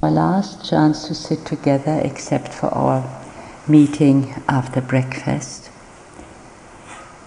Our 0.00 0.12
last 0.12 0.64
chance 0.64 1.08
to 1.08 1.14
sit 1.14 1.44
together, 1.44 2.00
except 2.04 2.54
for 2.54 2.68
our 2.68 3.02
meeting 3.66 4.32
after 4.48 4.80
breakfast. 4.80 5.72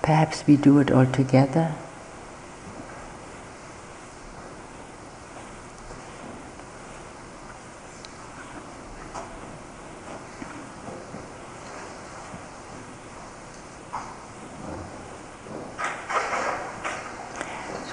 Perhaps 0.01 0.47
we 0.47 0.55
do 0.55 0.79
it 0.79 0.89
all 0.89 1.05
together. 1.05 1.75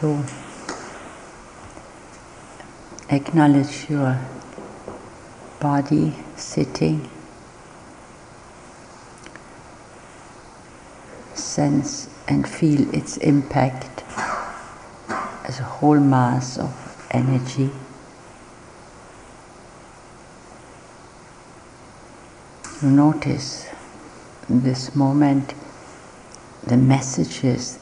So 0.00 0.24
acknowledge 3.10 3.90
your 3.90 4.20
body 5.60 6.14
sitting, 6.36 7.08
sense 11.34 12.08
and 12.28 12.48
feel 12.48 12.92
its 12.94 13.16
impact 13.18 14.04
as 15.44 15.58
a 15.60 15.64
whole 15.64 15.98
mass 15.98 16.58
of 16.58 17.06
energy. 17.10 17.70
Notice 22.82 23.68
this 24.48 24.94
moment 24.94 25.54
the 26.64 26.76
messages 26.76 27.78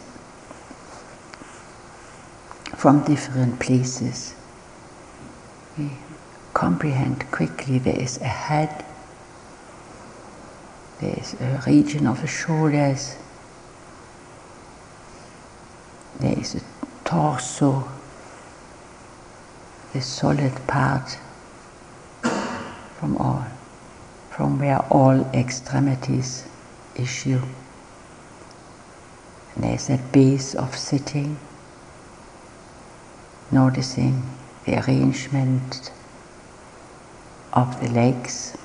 from 2.77 3.04
different 3.04 3.60
places. 3.60 4.34
Comprehend 6.56 7.30
quickly 7.30 7.78
there 7.78 8.01
is 8.01 8.16
a 8.23 8.24
head, 8.24 8.83
there 11.03 11.14
is 11.19 11.34
a 11.34 11.62
region 11.67 12.06
of 12.06 12.22
the 12.22 12.27
shoulders, 12.27 13.14
there 16.19 16.39
is 16.39 16.55
a 16.55 16.61
torso, 17.05 17.86
the 19.92 20.00
solid 20.00 20.55
part 20.67 21.19
from 22.22 23.19
all, 23.19 23.45
from 24.30 24.58
where 24.58 24.78
all 24.91 25.20
extremities 25.34 26.47
issue. 26.95 27.42
And 29.55 29.64
there 29.64 29.75
is 29.75 29.89
that 29.89 30.11
base 30.11 30.55
of 30.55 30.75
sitting 30.75 31.36
noticing 33.50 34.23
the 34.64 34.83
arrangement 34.83 35.91
of 37.56 37.80
the 37.80 37.88
legs, 37.88 38.56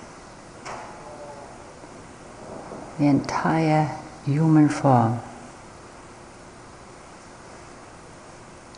the 3.00 3.06
entire 3.06 3.98
human 4.26 4.70
form 4.70 5.20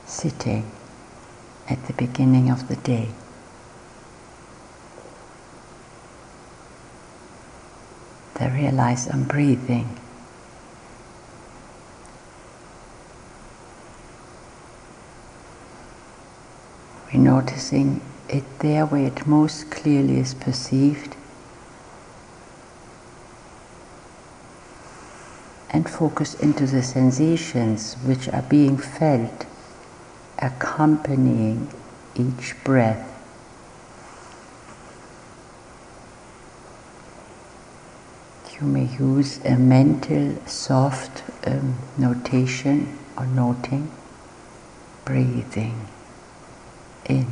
sitting 0.05 0.71
at 1.67 1.85
the 1.87 1.93
beginning 1.93 2.49
of 2.49 2.69
the 2.69 2.75
day. 2.77 3.09
I 8.43 8.49
realize 8.49 9.07
I'm 9.07 9.23
breathing. 9.23 9.97
We're 17.07 17.21
noticing 17.21 18.01
it 18.33 18.59
there 18.59 18.85
where 18.85 19.05
it 19.05 19.27
most 19.27 19.69
clearly 19.69 20.17
is 20.17 20.33
perceived 20.33 21.15
and 25.69 25.87
focus 25.89 26.33
into 26.35 26.65
the 26.65 26.81
sensations 26.81 27.95
which 28.05 28.27
are 28.29 28.41
being 28.43 28.77
felt 28.77 29.45
accompanying 30.39 31.69
each 32.15 32.55
breath. 32.63 33.09
You 38.59 38.67
may 38.67 38.85
use 38.85 39.39
a 39.43 39.57
mental 39.57 40.37
soft 40.45 41.23
um, 41.45 41.75
notation 41.97 42.97
or 43.17 43.25
noting, 43.25 43.91
breathing 45.05 45.87
in, 47.05 47.27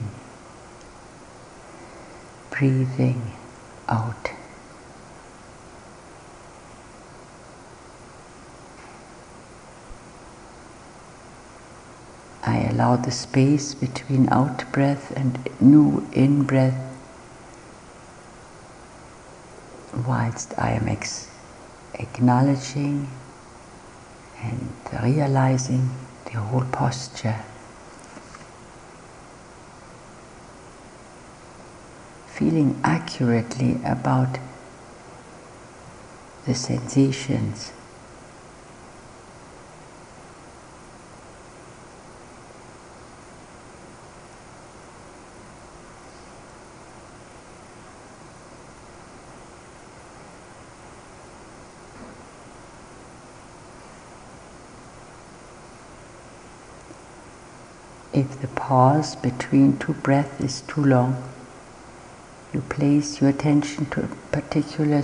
breathing 2.61 3.19
out. 3.89 4.29
I 12.43 12.57
allow 12.69 12.97
the 12.97 13.09
space 13.09 13.73
between 13.73 14.29
out 14.29 14.71
breath 14.71 15.11
and 15.17 15.39
new 15.59 16.07
in 16.13 16.43
breath 16.43 16.79
whilst 20.05 20.53
I 20.59 20.73
am 20.73 20.87
acknowledging 21.95 23.09
and 24.39 24.69
realizing 25.01 25.89
the 26.25 26.37
whole 26.37 26.65
posture. 26.65 27.39
Feeling 32.33 32.79
accurately 32.83 33.79
about 33.85 34.39
the 36.45 36.55
sensations. 36.55 37.71
If 58.13 58.41
the 58.41 58.47
pause 58.49 59.15
between 59.15 59.77
two 59.77 59.93
breaths 59.93 60.41
is 60.41 60.61
too 60.61 60.83
long, 60.83 61.23
you 62.53 62.61
place 62.61 63.21
your 63.21 63.29
attention 63.29 63.85
to 63.87 64.03
a 64.03 64.07
particular 64.31 65.03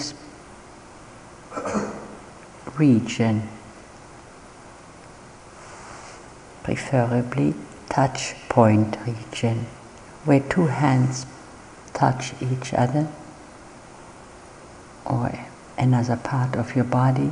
region, 2.77 3.47
preferably 6.63 7.53
touch 7.89 8.35
point 8.49 8.97
region, 9.05 9.65
where 10.25 10.41
two 10.41 10.67
hands 10.67 11.25
touch 11.93 12.33
each 12.41 12.73
other, 12.73 13.07
or 15.05 15.31
another 15.77 16.17
part 16.17 16.55
of 16.55 16.75
your 16.75 16.85
body, 16.85 17.31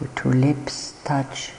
your 0.00 0.10
two 0.16 0.32
lips 0.32 0.94
touch 1.04 1.50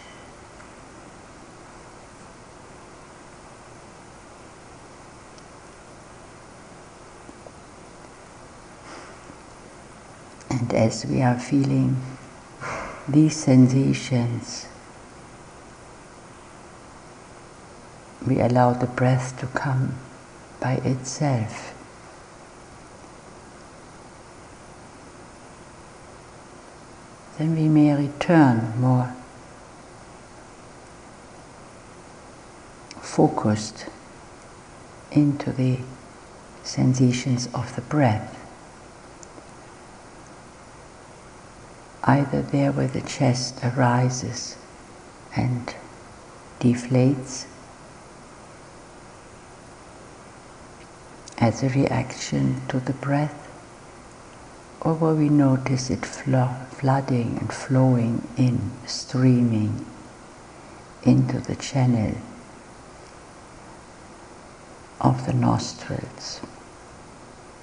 And 10.59 10.73
as 10.73 11.05
we 11.05 11.21
are 11.21 11.37
feeling 11.37 12.01
these 13.07 13.35
sensations, 13.35 14.67
we 18.25 18.39
allow 18.39 18.73
the 18.73 18.87
breath 18.87 19.39
to 19.39 19.45
come 19.47 19.93
by 20.59 20.77
itself. 20.77 21.75
Then 27.37 27.55
we 27.55 27.69
may 27.69 27.93
return 27.93 28.79
more 28.79 29.13
focused 32.99 33.85
into 35.11 35.51
the 35.51 35.77
sensations 36.63 37.47
of 37.53 37.75
the 37.75 37.81
breath. 37.81 38.36
Either 42.07 42.41
there 42.41 42.71
where 42.71 42.87
the 42.87 43.01
chest 43.01 43.59
arises 43.63 44.57
and 45.35 45.75
deflates 46.59 47.45
as 51.37 51.63
a 51.63 51.69
reaction 51.69 52.61
to 52.69 52.79
the 52.79 52.93
breath, 52.93 53.49
or 54.81 54.93
where 54.95 55.13
we 55.13 55.29
notice 55.29 55.89
it 55.91 56.05
flo- 56.05 56.55
flooding 56.71 57.37
and 57.39 57.53
flowing 57.53 58.27
in, 58.37 58.71
streaming 58.87 59.85
into 61.03 61.39
the 61.39 61.55
channel 61.55 62.15
of 65.01 65.25
the 65.27 65.33
nostrils. 65.33 66.41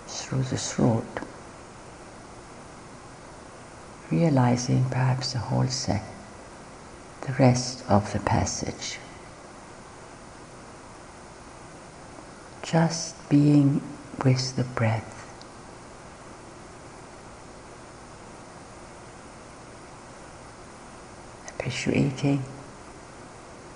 through 0.09 0.43
the 0.45 0.59
throat, 0.59 1.21
realizing 4.15 4.85
perhaps 4.91 5.33
the 5.33 5.39
whole 5.39 5.67
set, 5.67 6.03
the 7.23 7.33
rest 7.35 7.85
of 7.89 8.13
the 8.13 8.21
passage. 8.21 8.99
Just 12.63 13.29
being 13.29 13.83
with 14.25 14.57
the 14.57 14.65
breath. 14.65 15.11
Appreciating, 21.49 22.45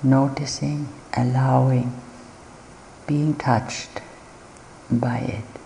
noticing, 0.02 0.88
allowing, 1.16 2.00
being 3.06 3.34
touched 3.34 4.00
by 4.90 5.18
it. 5.18 5.57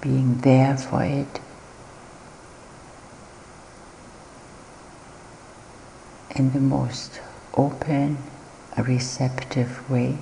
Being 0.00 0.38
there 0.38 0.76
for 0.76 1.02
it. 1.02 1.40
in 6.38 6.52
the 6.52 6.60
most 6.60 7.20
open, 7.54 8.16
receptive 8.76 9.90
way. 9.90 10.16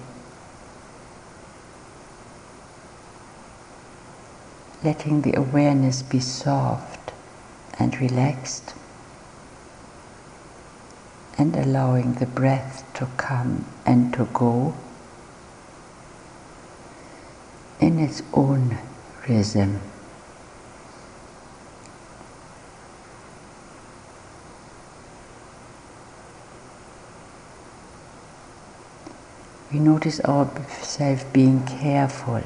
Letting 4.83 5.23
the 5.23 5.35
awareness 5.35 6.03
be 6.03 6.21
soft 6.21 7.13
and 7.79 7.99
relaxed 8.01 8.75
and 11.37 11.55
allowing 11.55 12.15
the 12.15 12.27
breath 12.27 12.85
to 12.95 13.07
come 13.19 13.67
and 13.85 14.13
to 14.15 14.25
go 14.33 14.75
in 17.79 17.99
its 17.99 18.23
own 18.33 18.79
rhythm. 19.29 19.81
We 29.73 29.81
notice 29.81 30.21
ourselves 30.21 31.25
being 31.33 31.67
careful. 31.67 32.43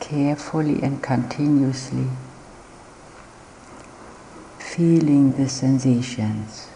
Carefully 0.00 0.82
and 0.82 1.02
continuously 1.02 2.08
feeling 4.58 5.32
the 5.32 5.48
sensations 5.48 6.68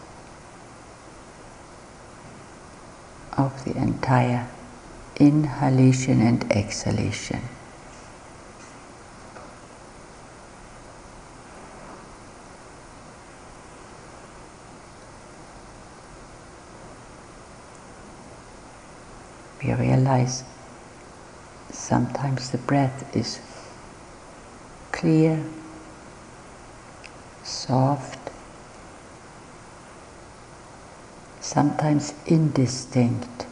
of 3.39 3.65
the 3.65 3.75
entire 3.77 4.47
inhalation 5.17 6.21
and 6.21 6.53
exhalation. 6.53 7.41
we 19.69 19.75
realize 19.75 20.45
sometimes 21.71 22.51
the 22.51 22.59
breath 22.59 23.15
is 23.15 23.41
clear, 24.93 25.45
soft, 27.43 28.18
sometimes 31.49 32.13
indistinct. 32.27 33.47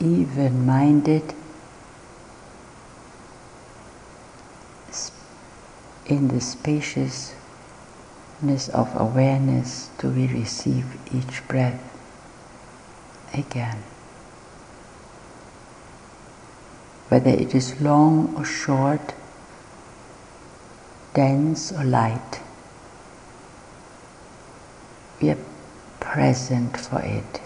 Even 0.00 0.66
minded 0.66 1.34
in 6.06 6.28
the 6.28 6.40
spaciousness 6.40 7.36
of 8.74 8.90
awareness 9.00 9.90
do 9.98 10.10
we 10.10 10.26
receive 10.26 10.84
each 11.14 11.46
breath 11.46 11.80
again. 13.32 13.84
Whether 17.08 17.30
it 17.30 17.54
is 17.54 17.80
long 17.80 18.34
or 18.36 18.44
short, 18.44 19.14
dense 21.16 21.72
or 21.72 21.82
light, 21.82 22.40
we 25.18 25.30
are 25.30 25.38
present 25.98 26.76
for 26.76 27.00
it. 27.00 27.40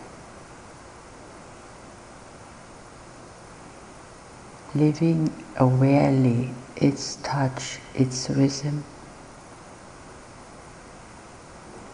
Living 4.75 5.29
awarely 5.55 6.53
its 6.75 7.15
touch, 7.23 7.79
its 7.95 8.29
rhythm, 8.31 8.83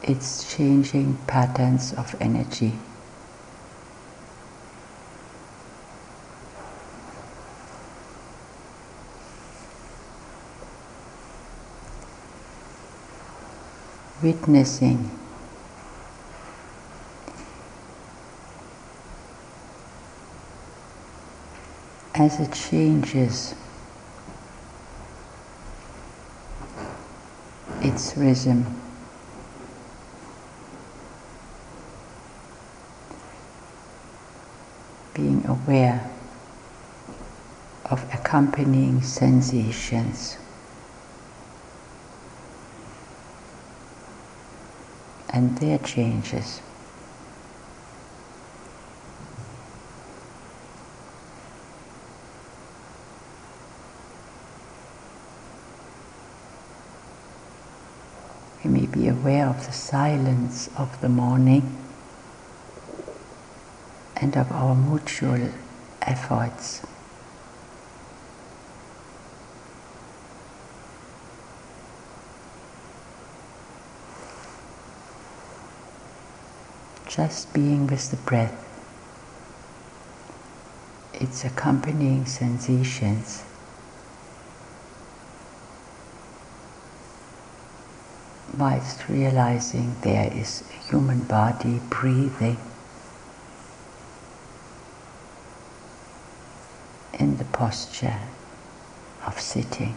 its 0.03 0.57
changing 0.57 1.19
patterns 1.27 1.93
of 1.93 2.17
energy. 2.21 2.73
Witnessing 14.27 15.09
as 22.13 22.41
it 22.41 22.53
changes 22.53 23.55
its 27.81 28.17
rhythm. 28.17 28.67
being 35.15 35.47
aware 35.47 36.11
of 37.85 38.03
accompanying 38.13 39.01
sensations. 39.03 40.37
And 45.37 45.59
their 45.59 45.77
changes. 45.77 46.63
We 58.65 58.71
may 58.71 58.87
be 58.87 59.09
aware 59.09 59.49
of 59.49 59.67
the 59.67 59.73
silence 59.73 60.71
of 60.79 60.99
the 61.03 61.11
morning 61.11 61.85
and 64.17 64.35
of 64.39 64.51
our 64.51 64.75
mutual 64.75 65.51
efforts. 66.01 66.81
Just 77.17 77.53
being 77.55 77.87
with 77.87 78.11
the 78.11 78.17
breath, 78.19 78.55
its 81.15 81.45
accompanying 81.45 82.27
sensations. 82.27 83.43
Whilst 88.57 89.09
realizing 89.09 89.97
there 90.03 90.31
is 90.33 90.63
a 90.71 90.91
human 90.91 91.21
body 91.21 91.81
breathing. 91.89 92.59
in 97.19 97.39
the 97.39 97.45
posture 97.45 98.19
of 99.27 99.41
sitting. 99.41 99.95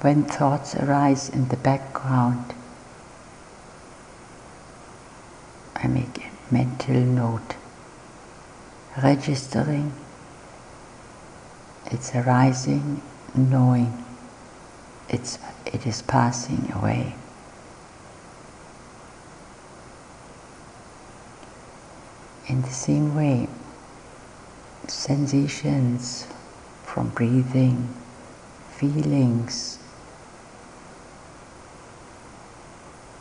When 0.00 0.24
thoughts 0.24 0.74
arise 0.74 1.28
in 1.28 1.48
the 1.48 1.58
background, 1.58 2.54
I 5.76 5.88
make 5.88 6.24
a 6.24 6.30
mental 6.54 6.94
note, 6.94 7.56
registering 9.02 9.92
its 11.84 12.14
arising, 12.14 13.02
knowing 13.34 14.02
it's, 15.10 15.38
it 15.66 15.86
is 15.86 16.00
passing 16.00 16.72
away. 16.74 17.14
In 22.46 22.62
the 22.62 22.70
same 22.70 23.14
way, 23.14 23.48
sensations 24.88 26.26
from 26.84 27.10
breathing, 27.10 27.92
feelings 28.70 29.78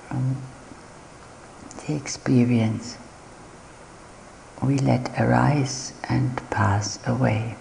the 0.09 1.95
experience 1.95 2.97
we 4.61 4.77
let 4.77 5.09
arise 5.19 5.93
and 6.09 6.37
pass 6.49 6.99
away. 7.07 7.55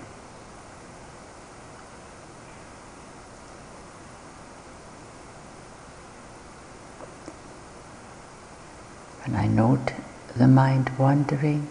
When 9.24 9.36
I 9.36 9.46
note 9.46 9.92
the 10.36 10.48
mind 10.48 10.90
wandering, 10.98 11.68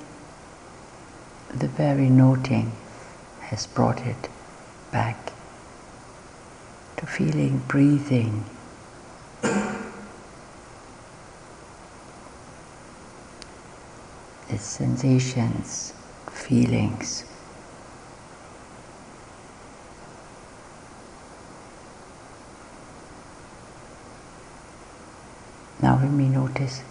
the 1.53 1.67
very 1.67 2.09
noting 2.09 2.71
has 3.41 3.65
brought 3.67 3.99
it 4.05 4.29
back 4.91 5.33
to 6.97 7.05
feeling 7.05 7.59
breathing. 7.67 8.45
Sensations, 14.61 15.93
feelings. 16.31 17.25
Now 25.81 25.99
we 26.01 26.09
may 26.09 26.27
notice 26.27 26.81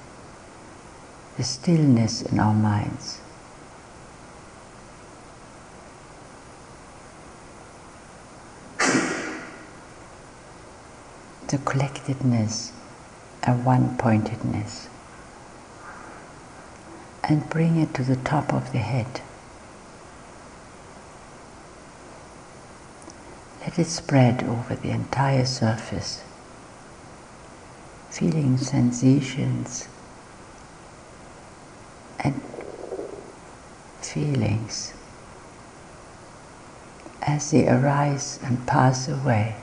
the 1.36 1.42
stillness 1.42 2.22
in 2.22 2.38
our 2.38 2.54
minds. 2.54 3.20
the 11.48 11.58
collectedness 11.58 12.72
and 13.44 13.64
one 13.64 13.96
pointedness 13.98 14.88
and 17.28 17.48
bring 17.50 17.76
it 17.76 17.92
to 17.94 18.02
the 18.02 18.16
top 18.16 18.52
of 18.52 18.72
the 18.72 18.78
head. 18.78 19.20
Let 23.60 23.78
it 23.78 23.86
spread 23.86 24.44
over 24.44 24.76
the 24.76 24.90
entire 24.90 25.44
surface, 25.44 26.22
feeling 28.10 28.58
sensations 28.58 29.88
and 32.20 32.40
feelings 34.00 34.94
as 37.22 37.50
they 37.50 37.68
arise 37.68 38.38
and 38.42 38.66
pass 38.66 39.08
away. 39.08 39.56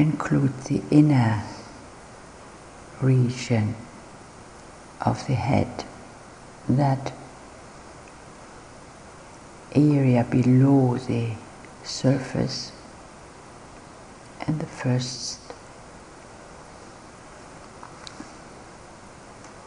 include 0.00 0.56
the 0.64 0.82
inner 0.90 1.42
region 3.00 3.74
of 5.00 5.26
the 5.26 5.34
head, 5.34 5.84
that 6.68 7.12
area 9.74 10.24
below 10.30 10.98
the 10.98 11.32
surface. 11.84 12.72
And 14.46 14.58
the 14.58 14.66
first 14.66 15.38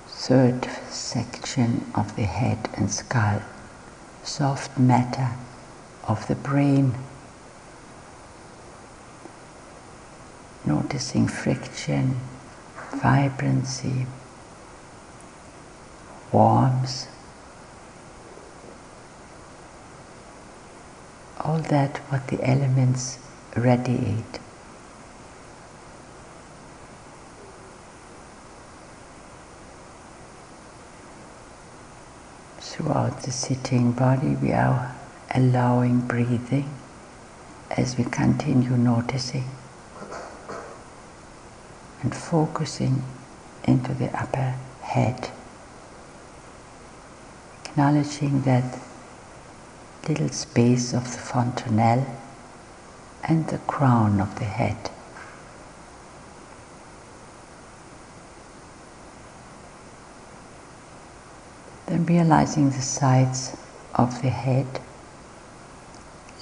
third 0.07 0.65
section 0.89 1.85
of 1.95 2.15
the 2.15 2.23
head 2.23 2.69
and 2.75 2.91
skull, 2.91 3.41
soft 4.23 4.77
matter 4.77 5.31
of 6.07 6.27
the 6.27 6.35
brain. 6.35 6.95
Noticing 10.65 11.27
friction, 11.27 12.19
vibrancy, 12.95 14.05
warmth, 16.31 17.07
all 21.41 21.59
that 21.59 21.97
what 22.09 22.27
the 22.27 22.41
elements 22.47 23.19
radiate. 23.55 24.39
Throughout 32.59 33.21
the 33.21 33.31
sitting 33.31 33.91
body, 33.91 34.35
we 34.35 34.51
are 34.51 34.95
allowing 35.35 36.01
breathing 36.01 36.69
as 37.71 37.97
we 37.97 38.03
continue 38.03 38.77
noticing 38.77 39.45
and 42.03 42.13
focusing 42.13 43.01
into 43.63 43.93
the 43.93 44.09
upper 44.19 44.55
head, 44.81 45.29
acknowledging 47.65 48.41
that 48.41 48.77
little 50.07 50.27
space 50.29 50.93
of 50.93 51.05
the 51.05 51.17
fontanelle 51.17 52.05
and 53.23 53.47
the 53.47 53.57
crown 53.59 54.19
of 54.19 54.37
the 54.37 54.45
head. 54.45 54.91
Then 61.85 62.05
realizing 62.05 62.69
the 62.69 62.81
sides 62.81 63.55
of 63.95 64.21
the 64.21 64.29
head, 64.29 64.67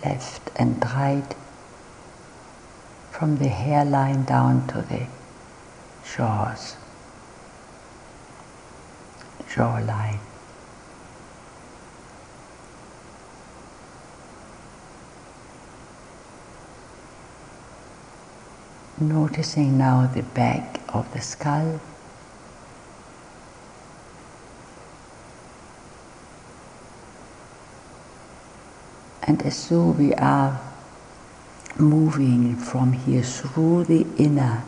left 0.03 0.50
and 0.56 0.84
right, 0.84 1.36
from 3.12 3.38
the 3.38 3.50
hairline 3.50 4.24
down 4.24 4.68
to 4.68 4.82
the 4.82 5.06
jaws, 6.05 6.75
jawline. 9.50 10.20
Noticing 19.00 19.79
now 19.79 20.05
the 20.05 20.22
back 20.22 20.79
of 20.89 21.12
the 21.13 21.22
skull. 21.22 21.79
And 29.24 29.41
as 29.43 29.70
though 29.70 29.89
we 29.89 30.13
are 30.13 30.60
moving 31.77 32.55
from 32.58 32.93
here 32.93 33.24
through 33.24 33.86
the 33.86 34.05
inner 34.17 34.63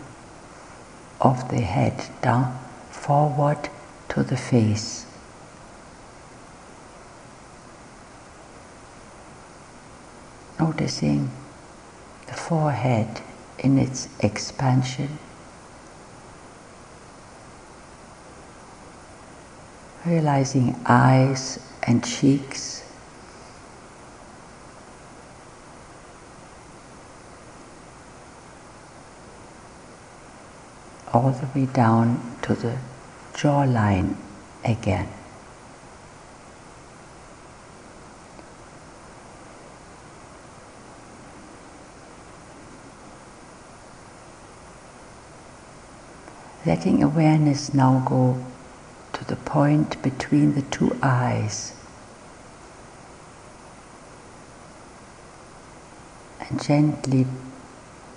of 1.23 1.49
the 1.49 1.61
head 1.61 2.09
down 2.21 2.59
forward 2.91 3.69
to 4.09 4.23
the 4.23 4.37
face. 4.37 5.05
Noticing 10.59 11.31
the 12.27 12.33
forehead 12.33 13.21
in 13.59 13.79
its 13.79 14.09
expansion. 14.19 15.17
Realizing 20.05 20.75
eyes 20.85 21.59
and 21.83 22.03
cheeks 22.03 22.72
all 31.13 31.31
the 31.31 31.47
way 31.59 31.67
down 31.67 32.37
to 32.41 32.55
the 32.55 32.77
jawline 33.33 34.15
again. 34.65 35.07
Letting 46.65 47.03
awareness 47.03 47.73
now 47.73 48.03
go 48.07 48.43
to 49.11 49.25
the 49.25 49.35
point 49.35 50.01
between 50.01 50.55
the 50.55 50.61
two 50.61 50.97
eyes 51.03 51.73
and 56.39 56.63
gently 56.63 57.27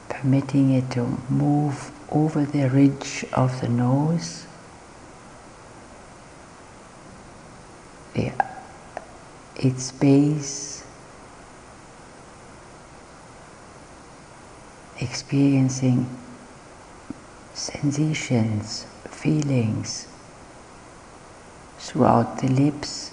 permitting 0.09 0.71
it 0.71 0.91
to 0.93 1.19
move 1.29 1.91
over 2.11 2.45
the 2.45 2.69
ridge 2.71 3.25
of 3.33 3.61
the 3.61 3.69
nose, 3.69 4.47
the, 8.15 8.33
its 9.57 9.93
base, 9.93 10.85
experiencing 15.01 16.09
sensations, 17.55 18.87
feelings 19.09 20.07
throughout 21.79 22.39
the 22.39 22.49
lips. 22.49 23.13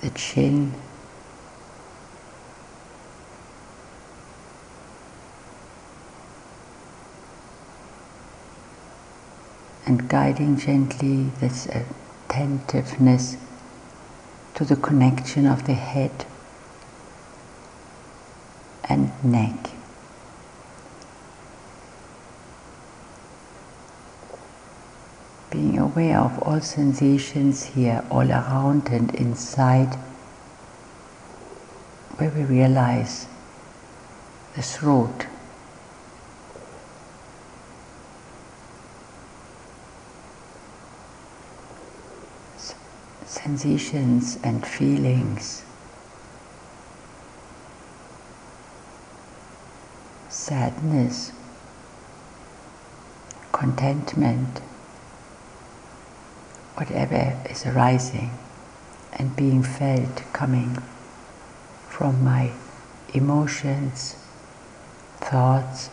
The 0.00 0.10
chin, 0.10 0.74
and 9.90 10.08
guiding 10.08 10.56
gently 10.56 11.24
this 11.40 11.66
attentiveness 11.66 13.36
to 14.54 14.64
the 14.64 14.76
connection 14.76 15.46
of 15.46 15.66
the 15.66 15.74
head 15.74 16.24
and 18.88 19.10
neck. 19.24 19.70
Being 25.50 25.76
aware 25.80 26.20
of 26.20 26.38
all 26.44 26.60
sensations 26.60 27.64
here, 27.64 28.04
all 28.12 28.30
around 28.30 28.90
and 28.90 29.12
inside, 29.16 29.96
where 32.18 32.30
we 32.30 32.44
realize 32.44 33.26
the 34.54 34.62
throat 34.62 35.26
sensations 43.56 44.38
and 44.44 44.64
feelings, 44.64 45.64
sadness, 50.28 51.32
contentment, 53.50 54.60
whatever 56.76 57.36
is 57.50 57.66
arising 57.66 58.30
and 59.14 59.34
being 59.34 59.64
felt 59.64 60.22
coming 60.32 60.78
from 61.88 62.22
my 62.22 62.52
emotions, 63.12 64.14
thoughts, 65.18 65.90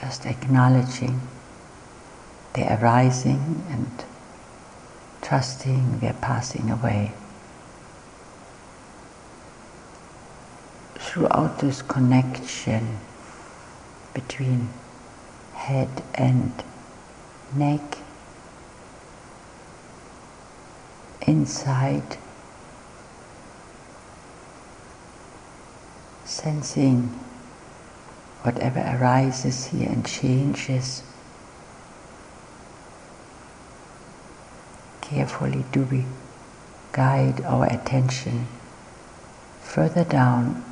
just 0.00 0.24
acknowledging 0.26 1.20
they're 2.54 2.78
arising 2.80 3.64
and 3.70 4.04
trusting 5.22 6.00
they're 6.00 6.12
passing 6.14 6.70
away. 6.70 7.12
Throughout 10.96 11.58
this 11.60 11.82
connection 11.82 12.98
between 14.14 14.68
head 15.54 16.02
and 16.14 16.52
neck, 17.54 17.98
inside, 21.26 22.16
sensing 26.24 27.02
whatever 28.42 28.80
arises 28.80 29.66
here 29.66 29.88
and 29.88 30.06
changes 30.06 31.02
carefully 35.10 35.64
do 35.72 35.82
we 35.82 36.04
guide 36.92 37.40
our 37.42 37.66
attention 37.66 38.46
further 39.60 40.04
down 40.04 40.64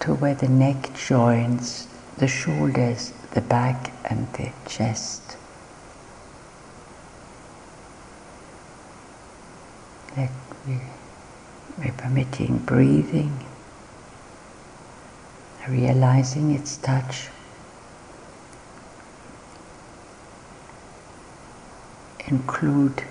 to 0.00 0.14
where 0.14 0.34
the 0.34 0.48
neck 0.48 0.90
joins 0.94 1.88
the 2.16 2.26
shoulders, 2.26 3.12
the 3.32 3.40
back, 3.40 3.92
and 4.10 4.32
the 4.32 4.50
chest. 4.66 5.36
Let 10.16 10.30
we, 10.66 10.80
we're 11.78 11.92
permitting 11.92 12.58
breathing, 12.58 13.44
realizing 15.68 16.52
its 16.52 16.76
touch. 16.78 17.28
Include 22.30 23.04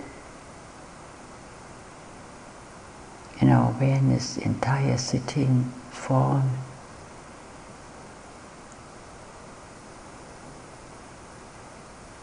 in 3.40 3.50
our 3.50 3.72
awareness 3.72 4.38
entire 4.38 4.98
sitting 4.98 5.72
form. 5.92 6.58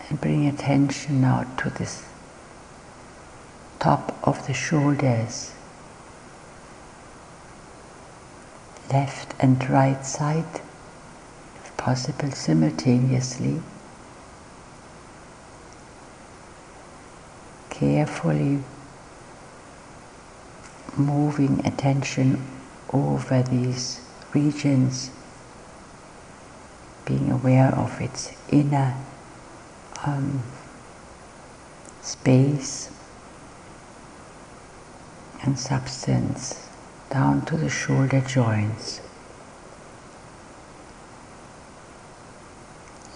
And 0.09 0.21
bring 0.21 0.47
attention 0.47 1.21
now 1.21 1.45
to 1.59 1.71
this 1.71 2.05
top 3.79 4.17
of 4.23 4.47
the 4.47 4.55
shoulders, 4.55 5.53
left 8.91 9.35
and 9.41 9.69
right 9.69 10.05
side, 10.05 10.61
if 11.57 11.77
possible 11.77 12.31
simultaneously. 12.31 13.61
Carefully 17.75 18.61
moving 20.97 21.61
attention 21.67 22.41
over 22.93 23.43
these 23.43 24.01
regions, 24.33 25.11
being 27.05 27.33
aware 27.33 27.75
of 27.75 28.01
its 28.01 28.33
inner 28.49 28.95
um, 30.07 30.41
space 32.01 32.91
and 35.43 35.59
substance 35.59 36.69
down 37.11 37.45
to 37.45 37.57
the 37.57 37.69
shoulder 37.69 38.21
joints, 38.21 39.01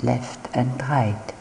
left 0.02 0.48
and 0.52 0.80
right. 0.82 1.37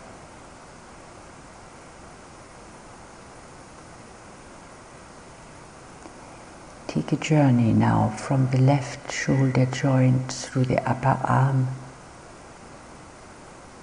Take 7.07 7.21
a 7.21 7.23
journey 7.23 7.71
now 7.71 8.09
from 8.09 8.49
the 8.49 8.57
left 8.57 9.11
shoulder 9.11 9.65
joint 9.65 10.31
through 10.31 10.65
the 10.65 10.89
upper 10.89 11.17
arm, 11.23 11.67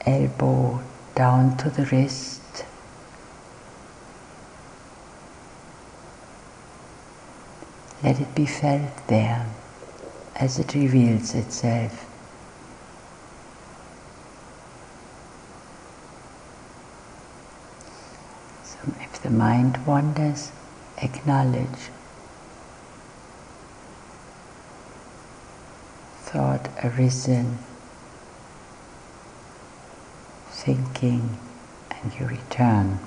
elbow 0.04 0.82
down 1.14 1.56
to 1.56 1.70
the 1.70 1.86
wrist, 1.86 2.64
let 8.02 8.20
it 8.20 8.34
be 8.34 8.44
felt 8.44 9.06
there 9.06 9.46
as 10.36 10.58
it 10.58 10.74
reveals 10.74 11.34
itself. 11.34 12.06
So 18.64 18.78
if 19.00 19.22
the 19.22 19.30
mind 19.30 19.86
wanders, 19.86 20.50
acknowledge 20.98 21.90
thought 26.34 26.68
arisen, 26.82 27.58
thinking, 30.50 31.38
and 32.02 32.12
you 32.18 32.26
return. 32.26 32.98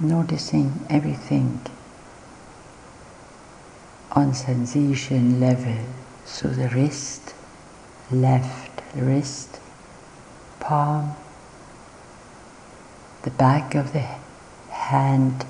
Noticing 0.00 0.86
everything 0.88 1.60
on 4.12 4.32
sensation 4.32 5.38
level, 5.38 5.76
so 6.24 6.48
the 6.48 6.70
wrist, 6.70 7.34
left 8.10 8.80
wrist, 8.94 9.60
palm, 10.60 11.14
the 13.22 13.30
back 13.30 13.74
of 13.74 13.92
the 13.92 14.06
hand. 14.70 15.44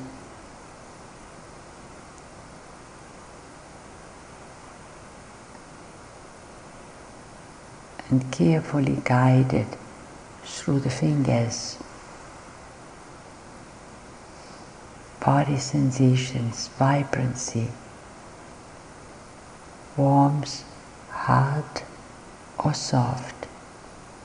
and 8.10 8.32
carefully 8.32 9.00
guided 9.04 9.66
through 10.42 10.80
the 10.80 10.90
fingers. 10.90 11.78
Body 15.20 15.58
sensations, 15.58 16.68
vibrancy, 16.78 17.68
warmth, 19.96 20.64
hard 21.10 21.82
or 22.64 22.72
soft, 22.72 23.46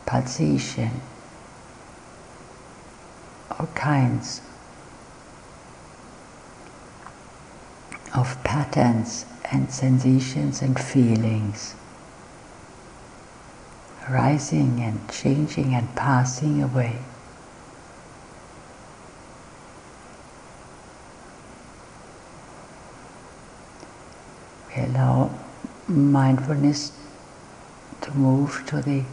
pulsation, 0.06 1.02
all 3.60 3.68
kinds 3.76 4.42
of 8.14 8.44
patterns 8.44 9.26
and 9.52 9.72
sensations 9.72 10.62
and 10.62 10.80
feelings 10.80 11.76
rising 14.10 14.82
and 14.82 15.10
changing 15.10 15.74
and 15.74 15.96
passing 15.96 16.62
away. 16.62 16.98
We 24.76 24.84
allow 24.84 25.32
mindfulness 25.88 26.92
to 28.02 28.12
move 28.12 28.64
to 28.68 28.82
the 28.82 29.04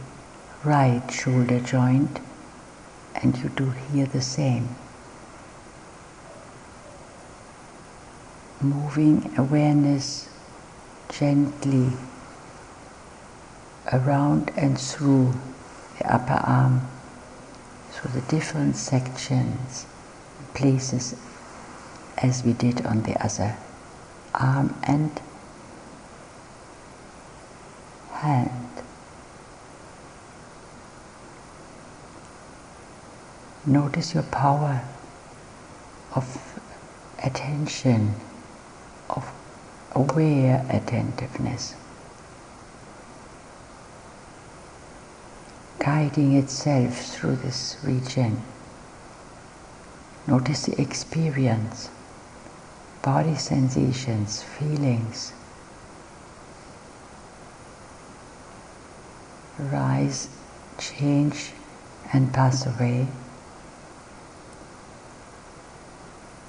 right 0.63 1.03
shoulder 1.09 1.59
joint, 1.59 2.19
and 3.15 3.37
you 3.37 3.49
do 3.49 3.69
here 3.91 4.05
the 4.05 4.21
same. 4.21 4.75
Moving 8.61 9.33
awareness 9.37 10.29
gently 11.09 11.91
around 13.91 14.51
and 14.55 14.79
through 14.79 15.33
the 15.97 16.13
upper 16.13 16.41
arm, 16.45 16.87
through 17.91 18.11
the 18.11 18.27
different 18.27 18.75
sections, 18.75 19.85
places, 20.53 21.15
as 22.17 22.43
we 22.43 22.53
did 22.53 22.85
on 22.85 23.03
the 23.03 23.21
other 23.23 23.57
arm 24.33 24.75
and 24.83 25.19
hand. 28.11 28.60
Notice 33.65 34.13
your 34.13 34.23
power 34.23 34.81
of 36.15 36.59
attention, 37.23 38.15
of 39.09 39.31
aware 39.93 40.65
attentiveness. 40.69 41.75
guiding 45.81 46.33
itself 46.33 46.95
through 46.95 47.35
this 47.37 47.75
region. 47.83 48.39
Notice 50.27 50.65
the 50.67 50.79
experience, 50.79 51.89
body 53.01 53.35
sensations, 53.35 54.43
feelings. 54.43 55.33
Rise, 59.57 60.29
change, 60.77 61.51
and 62.13 62.31
pass 62.31 62.67
away. 62.67 63.07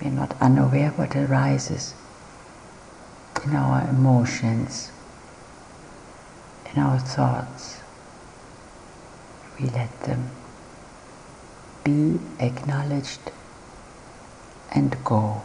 We're 0.02 0.10
not 0.10 0.34
unaware 0.40 0.90
what 0.90 1.14
arises 1.14 1.94
in 3.44 3.54
our 3.54 3.88
emotions, 3.88 4.90
in 6.74 6.82
our 6.82 6.98
thoughts 6.98 7.80
we 9.60 9.68
let 9.68 10.00
them 10.02 10.30
be 11.84 12.18
acknowledged 12.40 13.20
and 14.72 14.96
go. 15.04 15.42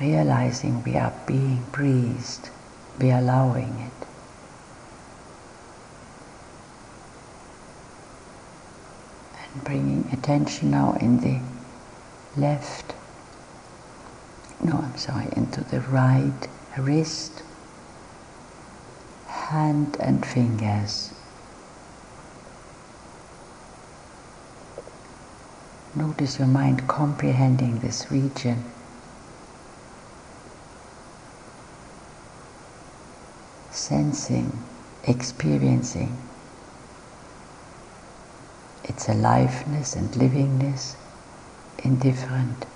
Realizing 0.00 0.82
we 0.82 0.96
are 0.96 1.12
being 1.26 1.64
breathed, 1.72 2.50
we 3.00 3.10
are 3.10 3.18
allowing 3.18 3.90
it. 3.90 4.06
And 9.54 9.64
bringing 9.64 10.10
attention 10.12 10.70
now 10.70 10.92
in 11.00 11.20
the 11.20 11.40
left, 12.38 12.94
no, 14.62 14.74
I'm 14.78 14.98
sorry, 14.98 15.28
into 15.34 15.64
the 15.64 15.80
right 15.80 16.48
wrist, 16.76 17.42
hand 19.26 19.96
and 19.98 20.26
fingers. 20.26 21.14
Notice 25.94 26.38
your 26.38 26.48
mind 26.48 26.86
comprehending 26.86 27.78
this 27.78 28.10
region. 28.10 28.62
Sensing, 33.88 34.50
experiencing 35.04 36.18
its 38.82 39.08
aliveness 39.08 39.94
and 39.94 40.10
livingness 40.16 40.96
in 41.84 41.96
different 42.00 42.66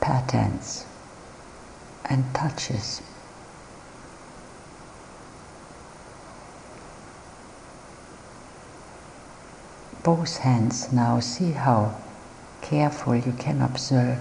patterns 0.00 0.86
and 2.04 2.32
touches. 2.32 3.02
Both 10.04 10.36
hands 10.36 10.92
now 10.92 11.18
see 11.18 11.50
how 11.50 12.00
careful 12.62 13.16
you 13.16 13.32
can 13.32 13.60
observe 13.62 14.20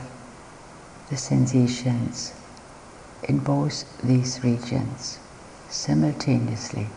the 1.11 1.17
sensations 1.17 2.33
in 3.23 3.39
both 3.39 3.85
these 4.01 4.43
regions 4.43 5.19
simultaneously. 5.69 6.87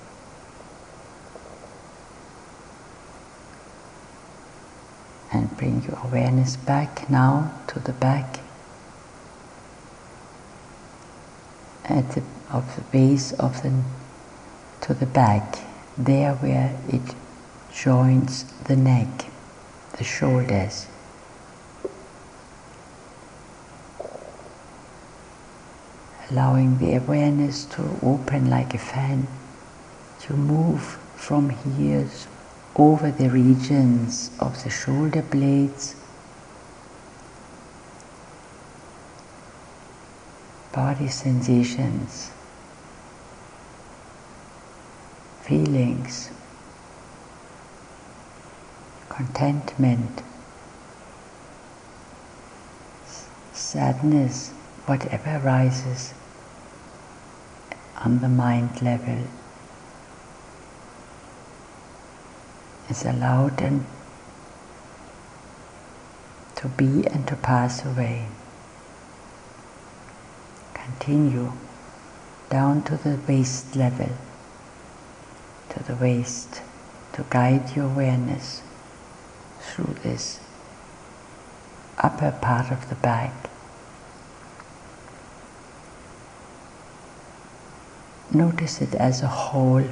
and 5.33 5.57
bring 5.57 5.83
your 5.83 5.99
awareness 6.05 6.57
back 6.57 7.09
now 7.09 7.53
to 7.69 7.79
the 7.81 7.93
back. 7.93 8.41
At 11.85 12.11
the 12.13 12.23
of 12.51 12.75
the 12.77 12.83
base 12.83 13.33
of 13.33 13.63
the 13.63 13.73
to 14.83 14.95
the 14.95 15.07
back. 15.07 15.59
There 15.97 16.35
where 16.35 16.77
it 16.89 17.15
joins 17.73 18.45
the 18.65 18.77
neck 18.77 19.27
the 19.99 20.05
shoulders 20.05 20.87
allowing 26.31 26.79
the 26.79 26.95
awareness 26.95 27.65
to 27.65 27.83
open 28.03 28.49
like 28.49 28.73
a 28.73 28.79
fan 28.79 29.27
to 30.21 30.33
move 30.35 30.81
from 31.17 31.51
here 31.51 32.09
over 32.77 33.11
the 33.11 33.29
regions 33.29 34.31
of 34.39 34.63
the 34.63 34.71
shoulder 34.71 35.23
blades, 35.23 35.97
body 40.73 41.09
sensations, 41.09 42.31
feelings, 45.43 46.31
contentment, 49.09 50.23
sadness, 53.53 54.51
whatever 54.87 55.45
arises 55.45 56.15
on 58.01 58.21
the 58.21 58.29
mind 58.29 58.83
level. 58.83 59.27
is 62.91 63.05
allowed 63.05 63.61
and 63.63 63.87
to 66.57 66.69
be 66.69 67.07
and 67.07 67.27
to 67.29 67.37
pass 67.37 67.85
away. 67.87 68.27
Continue 70.75 71.53
down 72.51 72.83
to 72.83 72.97
the 72.97 73.19
waist 73.29 73.77
level, 73.77 74.11
to 75.69 75.83
the 75.85 75.95
waist, 75.95 76.63
to 77.13 77.25
guide 77.31 77.77
your 77.77 77.87
awareness 77.87 78.63
through 79.61 79.95
this 80.03 80.41
upper 81.99 82.33
part 82.43 82.73
of 82.73 82.89
the 82.89 82.97
back. 82.97 83.50
Notice 88.33 88.81
it 88.81 88.95
as 88.95 89.23
a 89.23 89.27
whole 89.27 89.85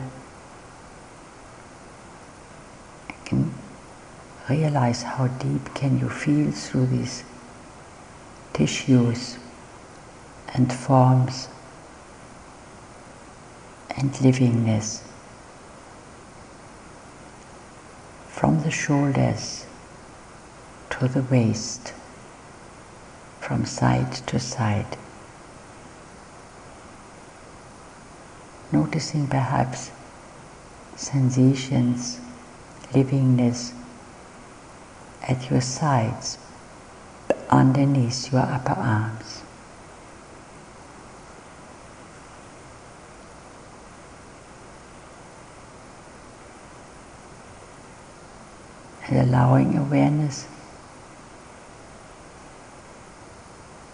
can 3.25 3.53
realize 4.49 5.03
how 5.03 5.27
deep 5.27 5.75
can 5.75 5.99
you 5.99 6.09
feel 6.09 6.51
through 6.51 6.87
these 6.87 7.25
tissues 8.55 9.39
and 10.55 10.73
forms 10.73 11.49
and 13.91 14.13
livingness 14.13 15.03
from 18.29 18.63
the 18.63 18.71
shoulders 18.71 19.67
to 20.91 21.09
the 21.09 21.23
waist, 21.23 21.93
from 23.41 23.67
side 23.67 24.13
to 24.29 24.39
side. 24.39 24.97
Noticing 28.71 29.27
perhaps 29.27 29.91
sensations, 30.95 32.21
livingness 32.93 33.73
at 35.27 35.51
your 35.51 35.63
sides, 35.63 36.37
underneath 37.49 38.31
your 38.31 38.43
upper 38.43 38.73
arms. 38.73 39.43
And 49.07 49.17
allowing 49.31 49.79
awareness 49.79 50.47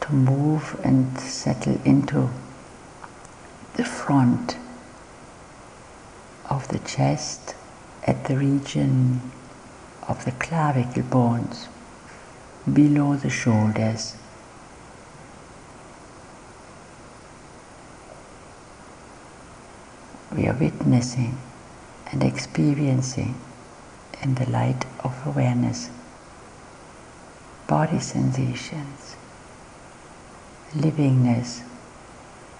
to 0.00 0.12
move 0.12 0.80
and 0.82 1.16
settle 1.20 1.80
into 1.84 2.28
the 3.74 3.84
front 3.84 4.56
of 6.54 6.68
the 6.68 6.78
chest 6.78 7.54
at 8.04 8.24
the 8.26 8.36
region 8.36 9.20
of 10.06 10.24
the 10.24 10.30
clavicle 10.32 11.02
bones 11.02 11.68
below 12.72 13.16
the 13.16 13.30
shoulders. 13.30 14.16
We 20.36 20.46
are 20.46 20.54
witnessing 20.54 21.36
and 22.12 22.22
experiencing 22.22 23.34
in 24.22 24.36
the 24.36 24.48
light 24.48 24.84
of 25.02 25.14
awareness 25.26 25.90
body 27.66 27.98
sensations, 27.98 29.16
livingness, 30.74 31.62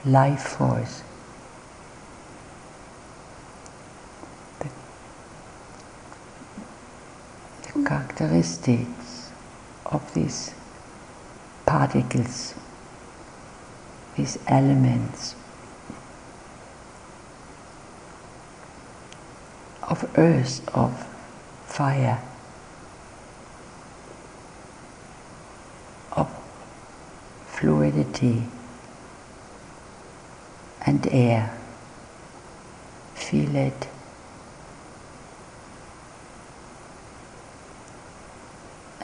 life 0.04 0.42
force. 0.42 1.02
Characteristics 8.24 9.30
of 9.86 10.14
these 10.14 10.54
particles, 11.66 12.54
these 14.16 14.38
elements 14.46 15.34
of 19.82 20.10
earth, 20.18 20.66
of 20.74 21.06
fire, 21.66 22.20
of 26.12 26.28
fluidity 27.46 28.44
and 30.86 31.06
air. 31.08 31.56
Feel 33.14 33.54
it. 33.56 33.93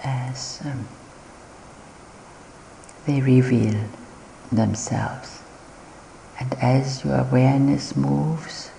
As 0.04 0.60
um, 0.64 0.88
they 3.06 3.20
reveal 3.20 3.84
themselves. 4.50 5.42
And 6.38 6.54
as 6.54 7.04
your 7.04 7.18
awareness 7.18 7.94
moves 7.96 8.70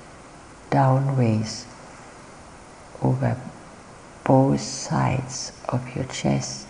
downwards 0.70 1.66
over 3.02 3.38
both 4.24 4.62
sides 4.62 5.52
of 5.70 5.96
your 5.96 6.06
chest, 6.06 6.68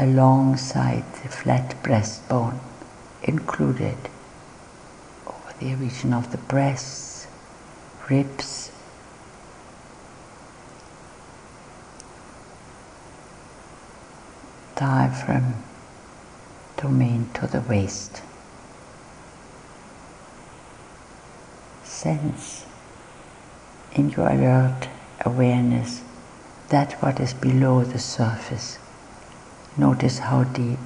alongside 0.00 1.04
the 1.22 1.28
flat 1.28 1.80
breastbone 1.82 2.58
included, 3.22 3.96
over 5.26 5.54
the 5.60 5.74
region 5.76 6.12
of 6.12 6.32
the 6.32 6.38
breasts, 6.38 7.26
ribs, 8.10 8.70
diaphragm 14.76 15.54
domain 16.76 17.28
to 17.34 17.46
the 17.46 17.60
waist. 17.60 18.22
Sense 21.82 22.66
in 23.92 24.10
your 24.10 24.28
alert 24.28 24.88
awareness 25.24 26.02
that 26.68 26.92
what 27.02 27.20
is 27.20 27.32
below 27.34 27.84
the 27.84 27.98
surface. 27.98 28.78
Notice 29.76 30.18
how 30.18 30.44
deep. 30.44 30.78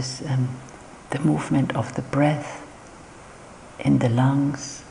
Notice 0.00 0.22
um, 0.30 0.48
the 1.10 1.18
movement 1.18 1.76
of 1.76 1.94
the 1.94 2.00
breath 2.00 2.66
in 3.78 3.98
the 3.98 4.08
lungs, 4.08 4.82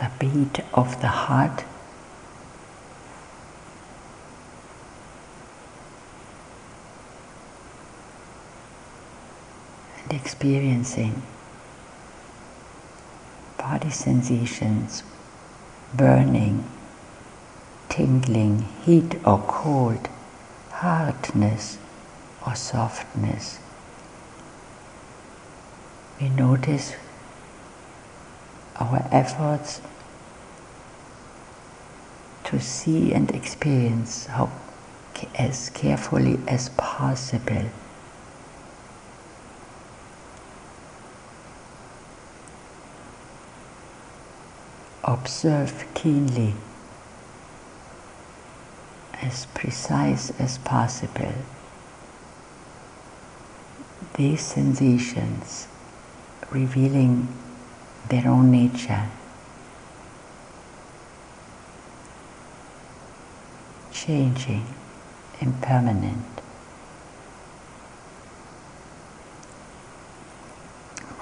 the 0.00 0.10
beat 0.18 0.58
of 0.74 1.00
the 1.00 1.06
heart. 1.06 1.62
And 10.02 10.20
experiencing 10.20 11.22
body 13.56 13.90
sensations, 13.90 15.04
burning, 15.94 16.64
tingling, 17.88 18.66
heat 18.84 19.14
or 19.24 19.38
cold, 19.46 20.08
hardness 20.72 21.78
or 22.44 22.56
softness 22.56 23.60
we 26.20 26.28
notice 26.28 26.94
our 28.76 29.06
efforts 29.10 29.80
to 32.44 32.60
see 32.60 33.12
and 33.12 33.30
experience 33.30 34.26
how 34.26 34.50
as 35.36 35.70
carefully 35.70 36.38
as 36.46 36.68
possible. 36.70 37.70
Observe 45.04 45.86
keenly 45.94 46.54
as 49.22 49.46
precise 49.46 50.30
as 50.38 50.58
possible 50.58 51.32
these 54.14 54.40
sensations 54.40 55.66
revealing 56.50 57.28
their 58.08 58.28
own 58.28 58.50
nature. 58.50 59.08
Changing, 63.92 64.66
impermanent. 65.40 66.24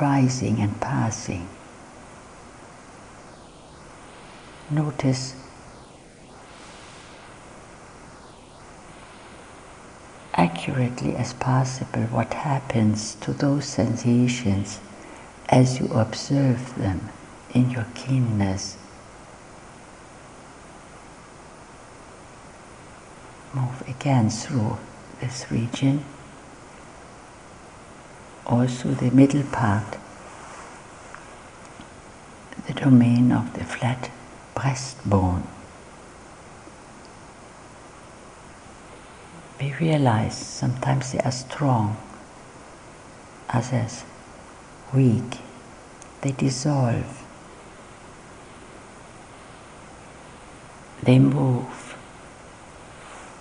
Rising 0.01 0.59
and 0.59 0.81
passing. 0.81 1.49
Notice 4.71 5.35
accurately 10.35 11.15
as 11.15 11.35
possible 11.35 12.03
what 12.05 12.35
happens 12.35 13.15
to 13.17 13.33
those 13.33 13.67
sensations 13.67 14.81
as 15.53 15.79
you 15.79 15.87
observe 15.89 16.75
them 16.77 17.11
in 17.53 17.71
your 17.71 17.85
keenness. 17.95 18.79
Move 23.53 23.87
again 23.87 24.31
through 24.31 24.79
this 25.21 25.53
region, 25.53 26.03
also 28.47 28.89
the 28.93 29.11
middle 29.11 29.43
part, 29.43 29.99
the 32.67 32.73
domain 32.73 33.31
of 33.31 33.53
the 33.53 33.63
flat 33.63 34.11
breastbone. 34.57 35.43
We 39.61 39.75
realize 39.75 40.35
sometimes 40.35 41.13
they 41.13 41.19
are 41.19 41.31
strong, 41.31 41.99
others 43.51 44.05
weak, 44.95 45.39
they 46.21 46.33
dissolve, 46.33 47.25
they 51.03 51.19
move, 51.19 51.97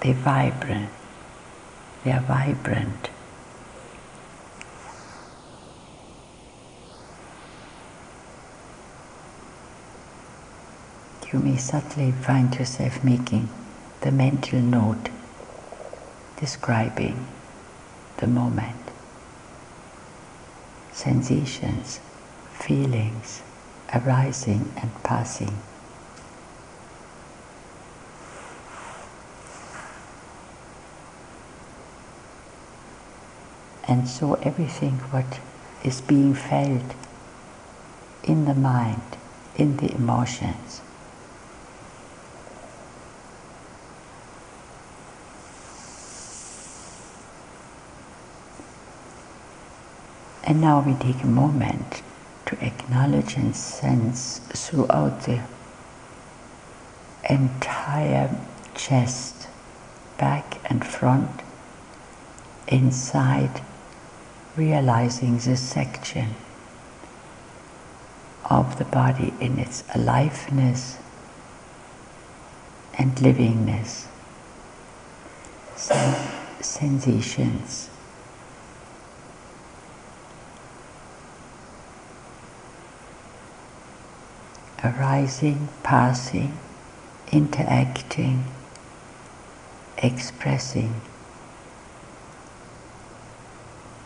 they 0.02 0.14
vibrate, 0.14 0.90
they 2.04 2.12
are 2.12 2.22
vibrant. 2.22 3.10
You 11.32 11.40
may 11.40 11.56
subtly 11.56 12.12
find 12.12 12.54
yourself 12.56 13.06
making 13.06 13.48
the 14.02 14.12
mental 14.12 14.60
note 14.60 15.10
describing 16.38 17.26
the 18.18 18.28
moment. 18.28 18.81
Sensations, 21.04 22.00
feelings 22.52 23.42
arising 23.92 24.72
and 24.78 24.92
passing. 25.02 25.58
And 33.88 34.08
so 34.08 34.36
everything 34.44 35.00
what 35.10 35.40
is 35.84 36.02
being 36.02 36.36
felt 36.36 36.94
in 38.24 38.46
the 38.46 38.54
mind, 38.54 39.18
in 39.58 39.78
the 39.78 39.92
emotions, 39.96 40.82
And 50.52 50.60
now 50.60 50.82
we 50.82 50.96
take 50.96 51.24
a 51.24 51.28
moment 51.28 52.02
to 52.48 52.62
acknowledge 52.62 53.38
and 53.38 53.56
sense 53.56 54.40
throughout 54.50 55.22
the 55.22 55.40
entire 57.30 58.36
chest, 58.76 59.48
back 60.18 60.58
and 60.70 60.86
front, 60.86 61.40
inside, 62.68 63.62
realizing 64.58 65.38
this 65.38 65.62
section 65.62 66.36
of 68.50 68.78
the 68.78 68.84
body 68.84 69.34
in 69.40 69.58
its 69.58 69.86
aliveness 69.96 70.98
and 72.98 73.16
livingness, 73.16 74.08
sensations 76.60 77.90
arising, 84.84 85.70
passing, 85.84 86.58
interacting, 87.32 88.46
expressing 89.98 91.02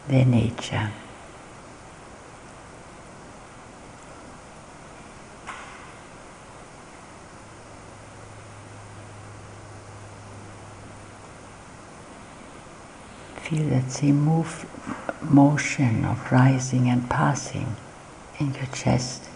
their 0.07 0.25
nature. 0.25 0.91
Feel 13.37 13.69
that 13.69 13.91
same 13.91 14.21
move, 14.21 14.65
motion 15.21 16.03
of 16.03 16.31
rising 16.31 16.89
and 16.89 17.07
passing 17.09 17.75
in 18.39 18.53
your 18.55 18.65
chest 18.73 19.29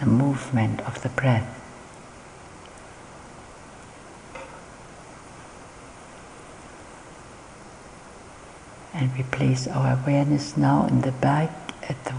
the 0.00 0.06
movement 0.06 0.80
of 0.82 1.02
the 1.02 1.10
breath. 1.10 1.56
And 8.94 9.14
we 9.14 9.24
place 9.24 9.68
our 9.68 9.98
awareness 10.02 10.56
now 10.56 10.86
in 10.86 11.02
the 11.02 11.12
back 11.12 11.50
at 11.88 12.02
the, 12.06 12.14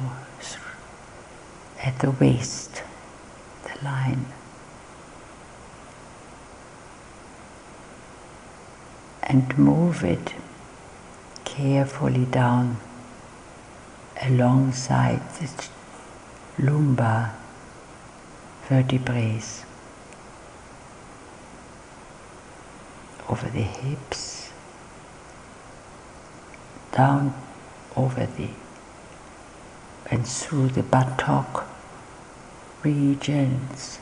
at 1.83 1.99
the 1.99 2.11
waist, 2.11 2.83
the 3.63 3.83
line. 3.83 4.27
And 9.23 9.57
move 9.57 10.03
it 10.03 10.35
carefully 11.45 12.25
down 12.25 12.77
alongside 14.21 15.21
the 15.39 15.67
lumbar 16.59 17.40
vertebrae 18.71 19.37
over 23.27 23.49
the 23.49 23.63
hips, 23.63 24.49
down 26.93 27.33
over 27.97 28.25
the 28.37 28.47
and 30.09 30.25
through 30.25 30.69
the 30.69 30.83
buttock 30.83 31.67
regions. 32.81 33.97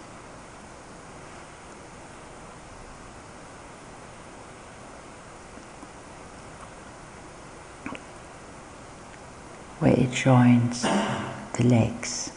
Where 9.79 9.93
it 9.93 10.11
joins 10.11 10.83
the 10.83 11.63
legs 11.63 12.31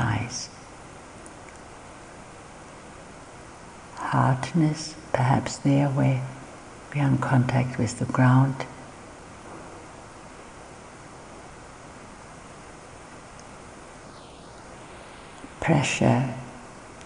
thighs. 0.00 0.48
Hardness, 3.96 4.94
perhaps 5.12 5.58
there 5.58 5.88
where 5.88 6.26
we 6.94 7.00
are 7.00 7.08
in 7.08 7.18
contact 7.18 7.78
with 7.78 7.98
the 7.98 8.06
ground. 8.06 8.66
Pressure, 15.60 16.34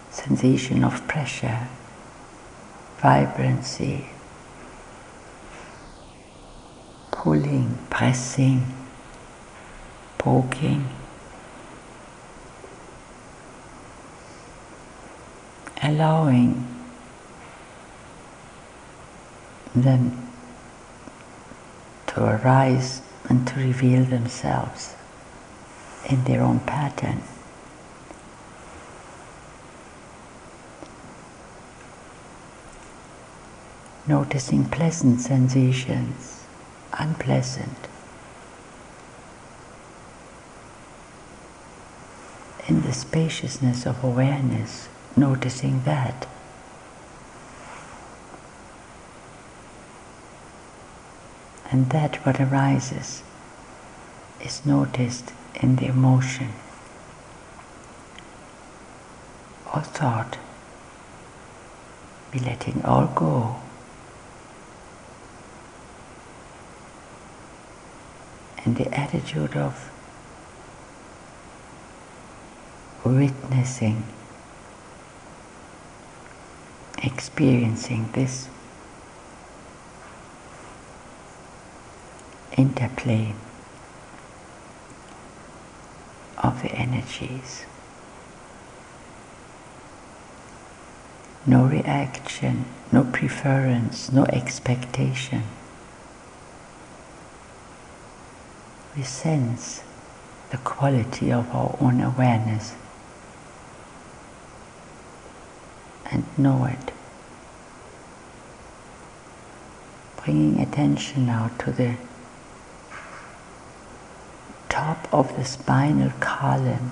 sensation 0.09 0.83
of 0.83 1.05
pressure, 1.07 1.67
vibrancy, 2.99 4.05
pulling, 7.11 7.77
pressing, 7.89 8.65
poking. 10.17 10.87
Allowing 15.85 16.67
them 19.75 20.27
to 22.07 22.23
arise 22.23 23.01
and 23.29 23.47
to 23.47 23.55
reveal 23.55 24.03
themselves 24.03 24.95
in 26.09 26.23
their 26.23 26.41
own 26.41 26.59
pattern. 26.61 27.21
Noticing 34.07 34.65
pleasant 34.65 35.19
sensations, 35.19 36.45
unpleasant. 36.93 37.87
In 42.67 42.81
the 42.81 42.93
spaciousness 42.93 43.85
of 43.85 44.03
awareness, 44.03 44.89
noticing 45.15 45.83
that. 45.83 46.27
And 51.71 51.89
that 51.89 52.25
what 52.25 52.39
arises 52.39 53.23
is 54.41 54.65
noticed 54.65 55.33
in 55.55 55.77
the 55.77 55.87
emotion 55.87 56.49
or 59.73 59.81
thought. 59.81 60.37
Be 62.31 62.39
letting 62.39 62.83
all 62.83 63.07
go. 63.07 63.57
And 68.63 68.77
the 68.77 68.91
attitude 68.93 69.55
of 69.55 69.91
witnessing 73.03 74.03
experiencing 77.05 78.09
this 78.13 78.49
interplay 82.57 83.33
of 86.37 86.61
the 86.61 86.71
energies. 86.71 87.65
no 91.45 91.65
reaction, 91.65 92.65
no 92.91 93.03
preference, 93.03 94.11
no 94.11 94.25
expectation. 94.25 95.43
We 98.95 99.03
sense 99.03 99.83
the 100.49 100.57
quality 100.57 101.31
of 101.31 101.53
our 101.53 101.77
own 101.79 102.01
awareness 102.01 102.73
and 106.11 106.25
know 106.37 106.65
it. 106.65 106.94
Bringing 110.25 110.59
attention 110.59 111.27
now 111.27 111.51
to 111.59 111.71
the 111.71 111.97
top 114.69 115.07
of 115.13 115.35
the 115.37 115.45
spinal 115.45 116.11
column, 116.19 116.89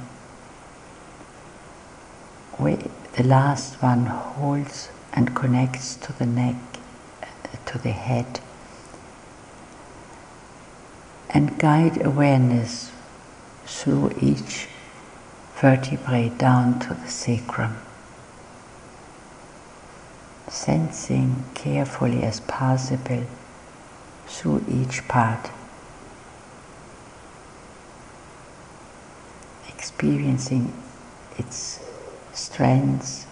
where 2.58 2.78
the 3.14 3.24
last 3.24 3.82
one 3.82 4.06
holds 4.06 4.90
and 5.14 5.36
connects 5.36 5.96
to 5.96 6.14
the 6.14 6.28
neck, 6.28 6.56
to 7.66 7.80
the 7.80 7.90
head, 7.90 8.40
and 11.32 11.58
guide 11.58 12.06
awareness 12.06 12.92
through 13.66 14.14
each 14.22 14.68
vertebrae 15.56 16.30
down 16.30 16.80
to 16.82 16.94
the 16.94 17.08
sacrum. 17.08 17.78
Sensing 20.64 21.44
carefully 21.56 22.24
as 22.24 22.40
possible 22.40 23.26
through 24.26 24.64
each 24.66 25.06
part. 25.10 25.52
Experiencing 29.68 30.72
its 31.38 31.82
strengths, 32.32 33.26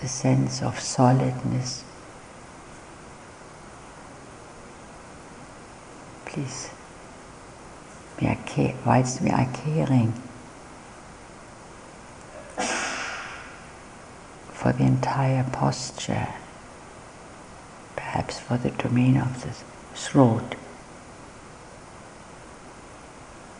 the 0.00 0.08
sense 0.08 0.60
of 0.60 0.80
solidness. 0.80 1.84
Please, 6.24 6.70
we 8.20 8.26
are 8.26 8.38
whilst 8.84 9.22
we 9.22 9.30
are 9.30 9.48
caring 9.52 10.14
for 14.56 14.72
the 14.72 14.84
entire 14.84 15.44
posture, 15.52 16.28
perhaps 17.94 18.38
for 18.40 18.56
the 18.56 18.70
domain 18.70 19.18
of 19.18 19.42
the 19.42 19.54
throat, 19.94 20.54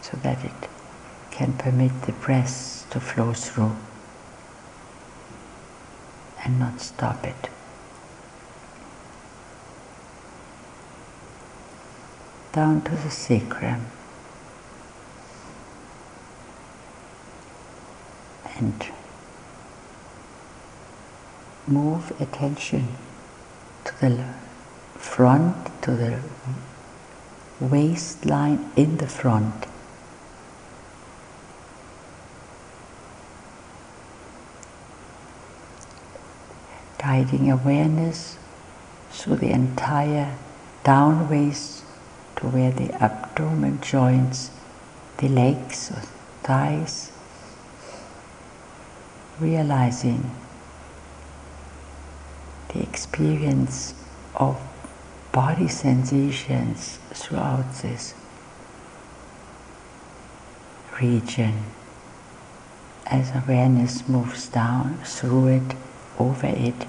so 0.00 0.16
that 0.22 0.42
it 0.42 0.68
can 1.30 1.52
permit 1.52 1.92
the 2.02 2.12
breath 2.12 2.86
to 2.88 2.98
flow 2.98 3.34
through 3.34 3.76
and 6.42 6.58
not 6.58 6.80
stop 6.80 7.26
it. 7.26 7.50
Down 12.52 12.80
to 12.80 12.92
the 12.92 13.10
sacrum 13.10 13.84
and 18.56 18.86
move 21.66 22.12
attention 22.20 22.88
to 23.84 24.00
the 24.00 24.24
front, 24.98 25.56
to 25.82 25.92
the 25.92 26.20
waistline 27.60 28.70
in 28.76 28.98
the 28.98 29.06
front. 29.06 29.66
guiding 37.06 37.48
awareness 37.50 38.36
through 39.10 39.36
the 39.36 39.50
entire 39.50 40.36
down 40.82 41.28
waist 41.28 41.84
to 42.34 42.46
where 42.48 42.72
the 42.72 42.92
abdomen 43.02 43.80
joins 43.80 44.50
the 45.18 45.28
legs 45.28 45.90
or 45.92 46.02
thighs, 46.42 47.12
realizing 49.38 50.30
experience 52.96 53.92
of 54.36 54.58
body 55.30 55.68
sensations 55.68 56.98
throughout 57.12 57.70
this 57.82 58.14
region. 60.98 61.54
As 63.06 63.30
awareness 63.36 64.08
moves 64.08 64.48
down 64.48 64.96
through 65.04 65.48
it, 65.58 65.74
over 66.18 66.46
it, 66.46 66.86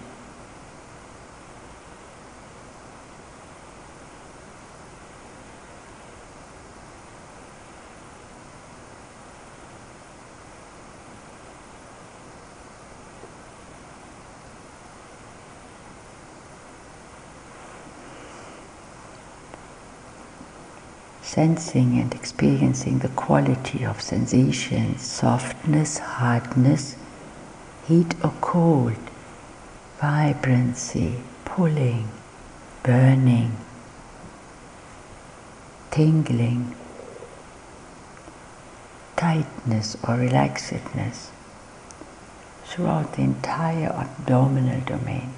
sensing 21.37 21.99
and 21.99 22.15
experiencing 22.15 22.97
the 22.97 23.09
quality 23.09 23.85
of 23.85 24.01
sensations, 24.01 25.03
softness, 25.03 25.99
hardness, 25.99 26.95
heat 27.87 28.15
or 28.23 28.33
cold, 28.41 28.97
vibrancy, 30.01 31.13
pulling, 31.45 32.09
burning, 32.81 33.55
tingling, 35.91 36.73
tightness 39.15 39.93
or 40.07 40.17
relaxedness 40.17 41.27
throughout 42.65 43.13
the 43.13 43.21
entire 43.21 43.89
abdominal 43.89 44.81
domain. 44.87 45.36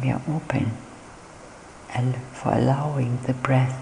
We 0.00 0.10
are 0.10 0.22
open 0.28 0.72
for 2.32 2.52
allowing 2.52 3.18
the 3.26 3.34
breath. 3.34 3.78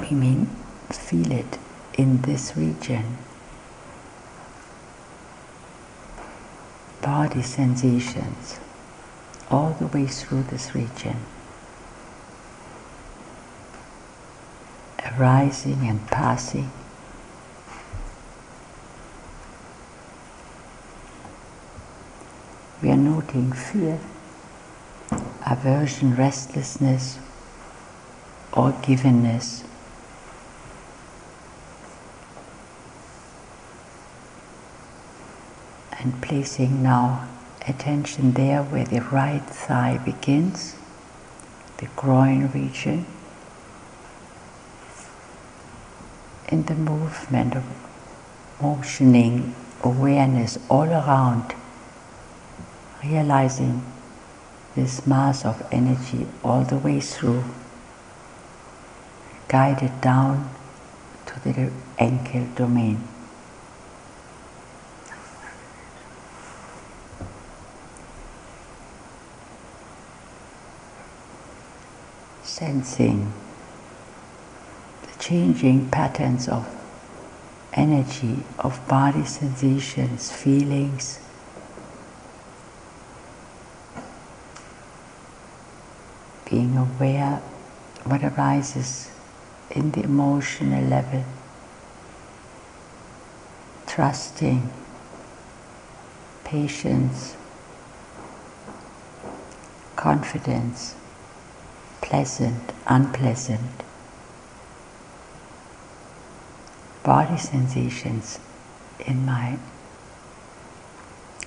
We 0.00 0.10
mean 0.10 0.46
feel 0.90 1.32
it 1.32 1.58
in 1.96 2.22
this 2.22 2.56
region. 2.56 3.16
Body 7.00 7.42
sensations 7.42 8.60
all 9.50 9.70
the 9.78 9.86
way 9.86 10.06
through 10.06 10.42
this 10.44 10.74
region 10.74 11.16
arising 15.16 15.86
and 15.86 16.06
passing 16.08 16.70
noting 23.04 23.52
fear, 23.52 23.98
aversion, 25.46 26.16
restlessness, 26.16 27.18
or 28.52 28.72
givenness. 28.82 29.64
And 35.98 36.20
placing 36.22 36.82
now 36.82 37.28
attention 37.66 38.32
there 38.32 38.62
where 38.62 38.84
the 38.84 39.00
right 39.00 39.44
thigh 39.44 39.98
begins, 40.04 40.76
the 41.78 41.86
groin 41.96 42.50
region, 42.52 43.06
in 46.48 46.64
the 46.64 46.74
movement 46.74 47.54
of 47.54 47.64
motioning 48.60 49.54
awareness 49.82 50.58
all 50.68 50.88
around 50.88 51.54
realizing 53.06 53.84
this 54.74 55.06
mass 55.06 55.44
of 55.44 55.66
energy 55.70 56.26
all 56.42 56.62
the 56.62 56.76
way 56.76 57.00
through, 57.00 57.44
guided 59.48 60.00
down 60.00 60.50
to 61.26 61.40
the 61.40 61.70
ankle 61.98 62.46
domain. 62.56 63.06
Sensing 72.42 73.32
the 75.02 75.18
changing 75.18 75.90
patterns 75.90 76.48
of 76.48 76.68
energy, 77.72 78.38
of 78.58 78.86
body 78.88 79.24
sensations, 79.24 80.30
feelings, 80.30 81.18
being 86.54 86.76
aware 86.76 87.42
what 88.04 88.22
arises 88.22 89.10
in 89.72 89.90
the 89.90 90.04
emotional 90.04 90.84
level, 90.84 91.24
trusting, 93.88 94.70
patience, 96.44 97.36
confidence, 99.96 100.94
pleasant, 102.02 102.72
unpleasant, 102.86 103.82
body 107.02 107.36
sensations 107.36 108.38
in 109.00 109.26
my 109.26 109.58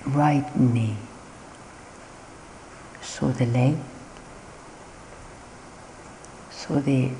right 0.04 0.54
knee. 0.54 0.98
So 3.00 3.32
the 3.32 3.46
leg, 3.46 3.78
so 6.68 6.80
the 6.80 7.10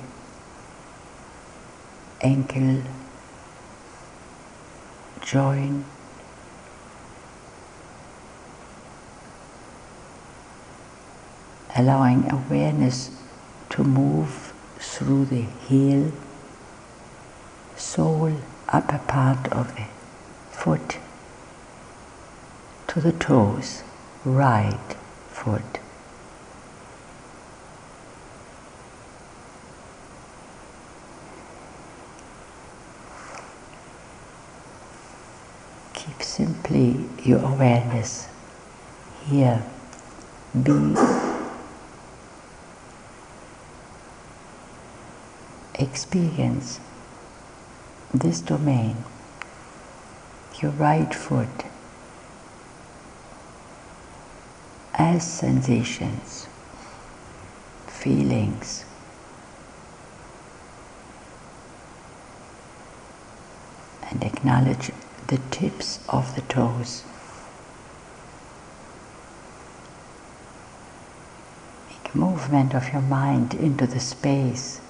ankle 2.21 2.83
joint, 5.21 5.85
allowing 11.75 12.29
awareness 12.31 13.09
to 13.71 13.83
move 13.83 14.53
through 14.77 15.25
the 15.25 15.41
heel, 15.41 16.11
sole, 17.75 18.39
upper 18.67 18.99
part 19.07 19.47
of 19.51 19.75
the 19.75 19.85
foot 20.51 20.99
to 22.87 23.01
the 23.01 23.13
toes, 23.13 23.81
right 24.23 24.95
foot. 25.31 25.78
Your 37.29 37.45
awareness 37.45 38.27
here. 39.27 39.63
Be 40.63 40.95
experience 45.75 46.79
this 48.11 48.41
domain, 48.41 49.03
your 50.59 50.71
right 50.71 51.13
foot, 51.13 51.65
as 54.95 55.31
sensations, 55.31 56.47
feelings. 57.85 58.85
And 64.09 64.23
acknowledge 64.23 64.91
the 65.27 65.37
tips 65.51 65.99
of 66.09 66.33
the 66.33 66.41
toes. 66.41 67.03
Movement 72.13 72.73
of 72.73 72.91
your 72.91 73.01
mind 73.01 73.53
into 73.53 73.85
the 73.87 73.99
space 73.99 74.81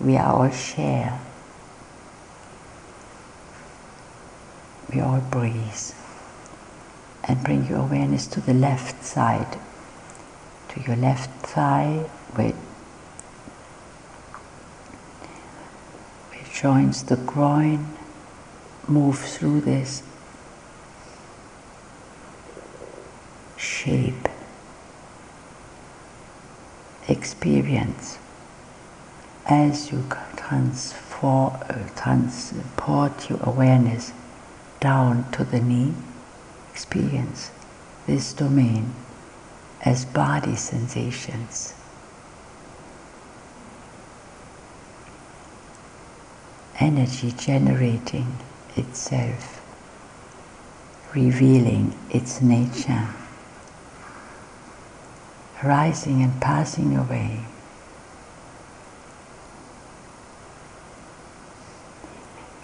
we 0.00 0.16
all 0.16 0.48
share. 0.50 1.20
We 4.92 5.00
all 5.00 5.20
breathe. 5.20 5.92
And 7.24 7.42
bring 7.44 7.66
your 7.66 7.80
awareness 7.80 8.26
to 8.28 8.40
the 8.40 8.54
left 8.54 9.04
side, 9.04 9.58
to 10.70 10.80
your 10.80 10.96
left 10.96 11.30
thigh, 11.46 12.06
where 12.34 12.54
it 16.32 16.46
joins 16.54 17.02
the 17.02 17.16
groin. 17.16 17.86
Move 18.86 19.18
through 19.18 19.60
this 19.60 20.02
shape, 23.58 24.28
experience 27.08 28.18
as 29.46 29.90
you 29.90 30.04
transform, 30.36 31.54
uh, 31.54 31.88
transport 31.96 33.30
your 33.30 33.40
awareness 33.42 34.12
down 34.80 35.30
to 35.32 35.42
the 35.44 35.60
knee, 35.60 35.94
experience 36.72 37.50
this 38.06 38.32
domain 38.32 38.94
as 39.84 40.04
body 40.04 40.54
sensations. 40.54 41.74
Energy 46.78 47.32
generating 47.32 48.38
itself, 48.76 49.60
revealing 51.14 51.92
its 52.10 52.40
nature, 52.40 53.08
rising 55.62 56.22
and 56.22 56.40
passing 56.40 56.96
away. 56.96 57.44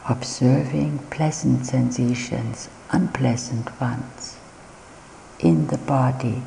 observing 0.06 0.98
pleasant 1.10 1.64
sensations, 1.64 2.68
unpleasant 2.90 3.80
ones 3.80 4.36
in 5.40 5.66
the 5.68 5.78
body. 5.78 6.42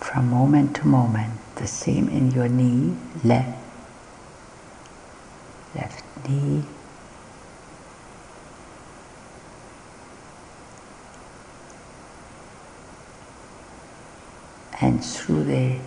From 0.00 0.30
moment 0.30 0.76
to 0.76 0.86
moment, 0.86 1.32
the 1.56 1.66
same 1.66 2.08
in 2.08 2.30
your 2.30 2.48
knee, 2.48 2.94
left, 3.24 3.58
left 5.74 6.04
knee, 6.28 6.62
and 14.80 15.04
through 15.04 15.44
the 15.44 15.78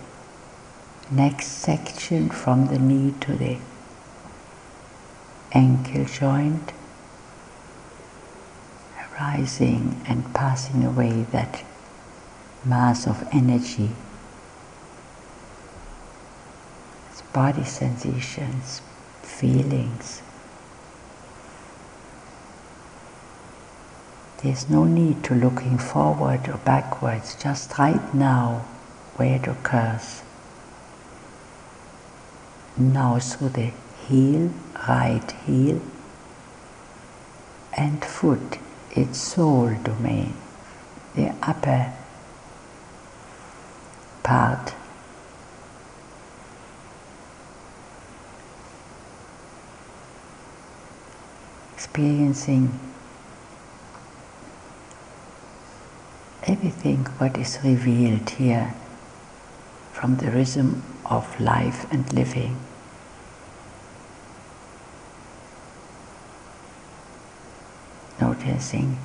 next 1.10 1.46
section 1.46 2.28
from 2.28 2.66
the 2.66 2.78
knee 2.78 3.14
to 3.20 3.34
the 3.34 3.58
ankle 5.52 6.04
joint, 6.04 6.72
rising 9.20 10.00
and 10.06 10.32
passing 10.34 10.84
away 10.84 11.22
that 11.30 11.62
mass 12.64 13.06
of 13.06 13.28
energy. 13.32 13.90
It's 17.10 17.20
body 17.32 17.64
sensations, 17.64 18.80
feelings. 19.22 20.22
There's 24.42 24.70
no 24.70 24.84
need 24.84 25.22
to 25.24 25.34
looking 25.34 25.76
forward 25.76 26.48
or 26.48 26.56
backwards, 26.64 27.34
just 27.34 27.78
right 27.78 28.14
now 28.14 28.64
where 29.16 29.36
it 29.36 29.46
occurs 29.46 30.22
now 32.76 33.18
through 33.18 33.50
the 33.50 33.72
heel, 34.06 34.50
right 34.88 35.30
heel, 35.46 35.80
and 37.76 38.04
foot, 38.04 38.58
its 38.92 39.18
sole 39.18 39.74
domain, 39.84 40.34
the 41.14 41.34
upper 41.42 41.92
part. 44.22 44.74
Experiencing 51.74 52.78
everything 56.44 57.04
what 57.18 57.36
is 57.36 57.58
revealed 57.62 58.30
here 58.30 58.74
from 60.00 60.16
the 60.16 60.30
rhythm 60.30 60.82
of 61.04 61.38
life 61.38 61.86
and 61.92 62.10
living. 62.14 62.56
Noticing 68.18 68.96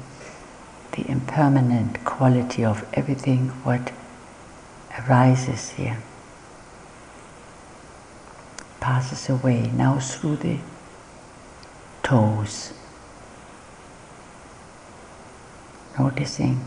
the 0.93 1.09
impermanent 1.11 2.05
quality 2.05 2.63
of 2.63 2.85
everything 2.93 3.49
what 3.65 3.91
arises 4.97 5.71
here, 5.71 5.97
passes 8.79 9.27
away 9.27 9.69
now 9.75 9.99
through 9.99 10.37
the 10.37 10.59
toes. 12.03 12.71
Noticing 15.99 16.63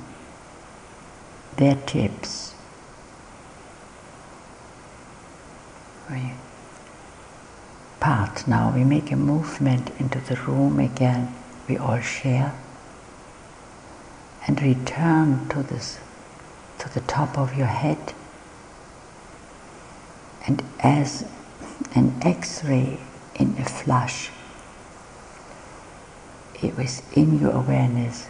their 1.57 1.77
tips 1.77 2.48
part 8.01 8.47
now. 8.47 8.73
We 8.75 8.85
make 8.85 9.11
a 9.13 9.17
movement 9.17 9.91
into 9.99 10.21
the 10.21 10.37
room 10.37 10.79
again. 10.79 11.35
We 11.69 11.77
all 11.77 12.01
share. 12.01 12.55
and 14.47 14.61
return 14.63 15.47
to 15.51 15.63
this 15.63 15.99
to 16.79 16.93
the 16.95 17.01
top 17.01 17.37
of 17.37 17.57
your 17.57 17.67
head 17.67 18.15
and 20.47 20.63
as 20.81 21.27
an 21.95 22.15
x-ray 22.23 22.99
in 23.35 23.55
a 23.59 23.65
flash 23.65 24.31
it 26.63 26.77
was 26.77 27.03
in 27.15 27.39
your 27.39 27.53
awareness 27.53 28.29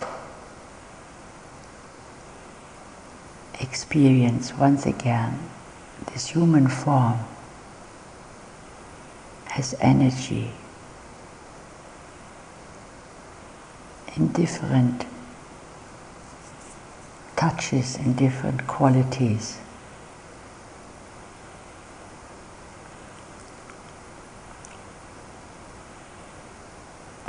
experience 3.60 4.52
once 4.54 4.86
again 4.86 5.38
this 6.12 6.28
human 6.28 6.66
form 6.68 7.18
has 9.58 9.74
energy 9.80 10.52
in 14.14 14.28
different 14.28 15.04
touches 17.34 17.96
and 17.96 18.16
different 18.16 18.68
qualities. 18.68 19.58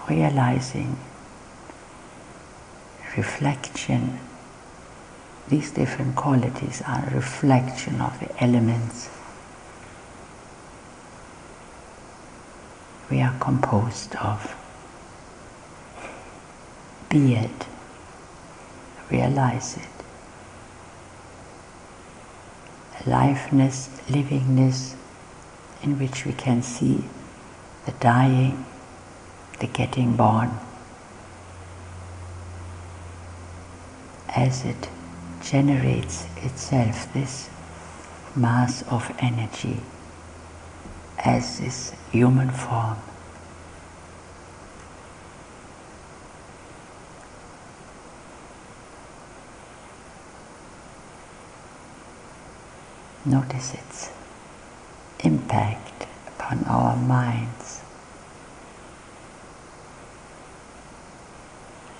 Realizing 0.07 0.99
reflection, 3.17 4.19
these 5.47 5.71
different 5.71 6.15
qualities 6.15 6.83
are 6.85 7.09
a 7.09 7.15
reflection 7.15 7.99
of 8.01 8.19
the 8.19 8.43
elements 8.43 9.09
we 13.09 13.21
are 13.21 13.35
composed 13.39 14.15
of. 14.17 14.55
Be 17.09 17.35
it, 17.35 17.65
realize 19.09 19.77
it. 19.77 19.87
Aliveness, 23.05 23.89
livingness, 24.09 24.95
in 25.81 25.97
which 25.97 26.25
we 26.25 26.33
can 26.33 26.61
see 26.61 27.03
the 27.85 27.93
dying, 27.93 28.65
the 29.59 29.67
getting 29.67 30.15
born, 30.15 30.51
as 34.35 34.63
it 34.65 34.89
generates 35.41 36.27
itself 36.43 37.11
this 37.13 37.49
mass 38.35 38.83
of 38.83 39.11
energy 39.19 39.81
as 41.19 41.59
this 41.59 41.93
human 42.11 42.49
form. 42.49 42.97
Notice 53.25 53.73
its 53.73 54.09
impact 55.19 56.07
upon 56.27 56.63
our 56.63 56.95
minds, 56.95 57.81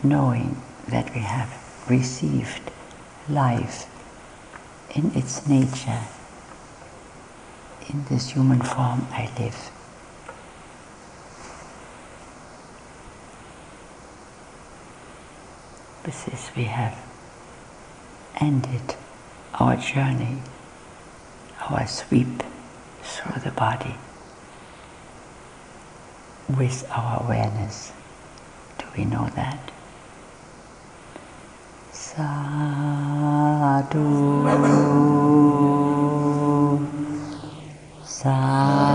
knowing 0.01 0.61
that 0.87 1.13
we 1.13 1.21
have 1.21 1.51
received 1.89 2.71
life 3.27 3.85
in 4.95 5.11
its 5.13 5.45
nature 5.45 5.99
in 7.89 8.05
this 8.05 8.29
human 8.29 8.61
form 8.61 9.07
I 9.11 9.29
live. 9.39 9.71
With 16.05 16.25
this 16.25 16.51
we 16.55 16.65
have 16.65 16.97
ended 18.39 18.95
our 19.55 19.75
journey, 19.75 20.41
our 21.69 21.87
sweep 21.87 22.43
through 23.01 23.41
the 23.41 23.51
body 23.51 23.95
with 26.47 26.87
our 26.91 27.23
awareness. 27.23 27.91
Do 28.77 28.85
we 28.97 29.05
know 29.05 29.29
that? 29.35 29.71
Sadhu. 31.91 32.29
Sadhu. 38.21 38.88